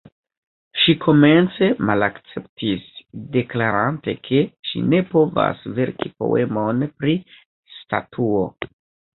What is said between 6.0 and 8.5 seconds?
poemon pri statuo.